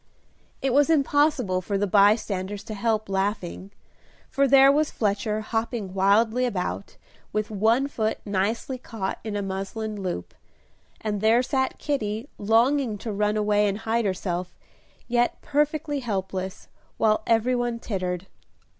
[0.63, 3.69] It was impossible for the bystanders to help laughing,
[4.31, 6.97] for there was Fletcher hopping wildly about,
[7.31, 10.33] with one foot nicely caught in a muslin loop,
[11.01, 14.57] and there sat Kitty longing to run away and hide herself,
[15.07, 18.25] yet perfectly helpless, while every one tittered.